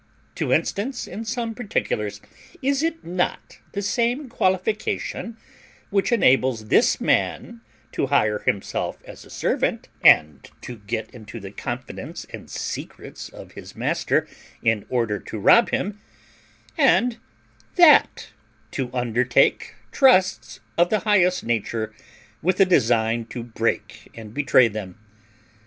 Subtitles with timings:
[0.33, 2.21] To instance in some particulars:
[2.63, 5.37] is it not the same qualification
[5.91, 11.51] which enables this man to hire himself as a servant, and to get into the
[11.51, 14.27] confidence and secrets of his master
[14.63, 15.99] in order to rob him,
[16.79, 17.19] and
[17.75, 18.29] that
[18.71, 21.93] to undertake trusts of the highest nature
[22.41, 24.97] with a design to break and betray them?